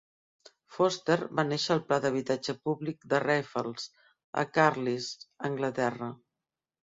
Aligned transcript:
Forster 0.75 1.17
va 1.39 1.43
néixer 1.49 1.73
al 1.75 1.81
pla 1.89 1.99
d'habitatge 2.05 2.55
públic 2.69 3.05
de 3.13 3.19
Raffles, 3.25 3.85
a 4.43 4.45
Carlisle, 4.57 5.29
Anglaterra. 5.51 6.09